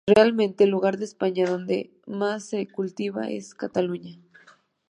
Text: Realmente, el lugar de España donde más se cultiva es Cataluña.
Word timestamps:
Realmente, 0.07 0.63
el 0.63 0.71
lugar 0.71 0.97
de 0.97 1.05
España 1.05 1.45
donde 1.47 1.91
más 2.07 2.45
se 2.45 2.65
cultiva 2.67 3.29
es 3.29 3.53
Cataluña. 3.53 4.17